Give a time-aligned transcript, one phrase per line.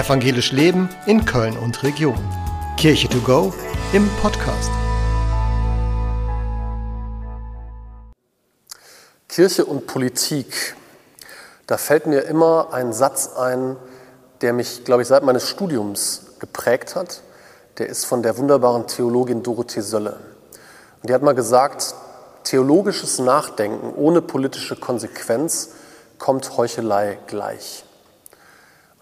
[0.00, 2.16] Evangelisch Leben in Köln und Region.
[2.78, 3.52] Kirche to go
[3.92, 4.70] im Podcast.
[9.28, 10.74] Kirche und Politik.
[11.66, 13.76] Da fällt mir immer ein Satz ein,
[14.40, 17.20] der mich, glaube ich, seit meines Studiums geprägt hat.
[17.76, 20.18] Der ist von der wunderbaren Theologin Dorothee Sölle.
[21.02, 21.94] Und die hat mal gesagt,
[22.44, 25.72] theologisches Nachdenken ohne politische Konsequenz
[26.18, 27.84] kommt Heuchelei gleich.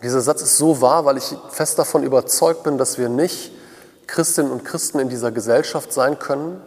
[0.03, 3.53] Dieser Satz ist so wahr, weil ich fest davon überzeugt bin, dass wir nicht
[4.07, 6.61] Christinnen und Christen in dieser Gesellschaft sein können,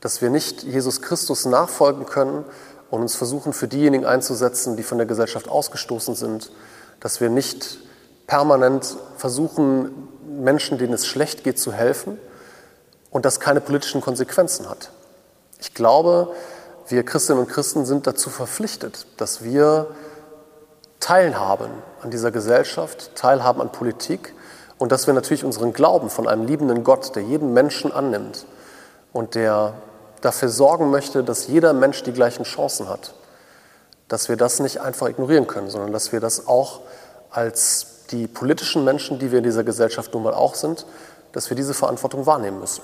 [0.00, 2.44] dass wir nicht Jesus Christus nachfolgen können
[2.90, 6.52] und uns versuchen, für diejenigen einzusetzen, die von der Gesellschaft ausgestoßen sind,
[7.00, 7.78] dass wir nicht
[8.26, 12.18] permanent versuchen, Menschen, denen es schlecht geht, zu helfen
[13.10, 14.90] und das keine politischen Konsequenzen hat.
[15.60, 16.30] Ich glaube,
[16.88, 19.88] wir Christinnen und Christen sind dazu verpflichtet, dass wir
[21.04, 21.68] teilhaben
[22.00, 24.32] an dieser Gesellschaft, teilhaben an Politik
[24.78, 28.46] und dass wir natürlich unseren Glauben von einem liebenden Gott, der jeden Menschen annimmt
[29.12, 29.74] und der
[30.22, 33.12] dafür sorgen möchte, dass jeder Mensch die gleichen Chancen hat,
[34.08, 36.80] dass wir das nicht einfach ignorieren können, sondern dass wir das auch
[37.30, 40.86] als die politischen Menschen, die wir in dieser Gesellschaft nun mal auch sind,
[41.32, 42.82] dass wir diese Verantwortung wahrnehmen müssen.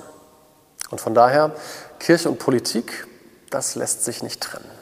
[0.91, 1.53] Und von daher,
[1.99, 3.07] Kirche und Politik,
[3.49, 4.80] das lässt sich nicht trennen.